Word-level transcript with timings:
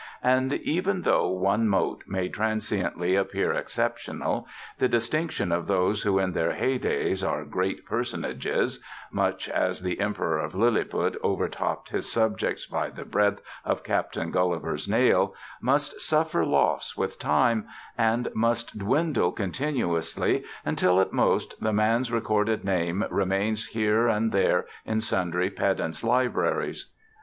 And 0.23 0.53
even 0.53 1.01
though 1.03 1.29
one 1.29 1.67
mote 1.67 2.05
may 2.07 2.27
transiently 2.27 3.15
appear 3.15 3.53
exceptional, 3.53 4.47
the 4.79 4.87
distinction 4.89 5.51
of 5.51 5.67
those 5.67 6.01
who 6.01 6.17
in 6.17 6.31
their 6.33 6.53
heydays 6.53 7.23
are 7.23 7.45
"great" 7.45 7.85
personages 7.85 8.83
much 9.11 9.47
as 9.47 9.83
the 9.83 9.99
Emperor 9.99 10.39
of 10.39 10.55
Lilliput 10.55 11.17
overtopped 11.23 11.89
his 11.89 12.11
subjects 12.11 12.65
by 12.65 12.89
the 12.89 13.05
breadth 13.05 13.43
of 13.63 13.83
Captain 13.83 14.31
Gulliver's 14.31 14.89
nail 14.89 15.35
must 15.61 16.01
suffer 16.01 16.43
loss 16.47 16.97
with 16.97 17.19
time, 17.19 17.67
and 17.95 18.27
must 18.33 18.79
dwindle 18.79 19.31
continuously, 19.31 20.43
until 20.65 20.99
at 20.99 21.13
most 21.13 21.53
the 21.59 21.73
man's 21.73 22.11
recorded 22.11 22.63
name 22.65 23.05
remains 23.11 23.67
here 23.67 24.07
and 24.07 24.31
there 24.31 24.65
in 24.83 24.99
sundry 24.99 25.51
pedants' 25.51 26.03
libraries. 26.03 26.89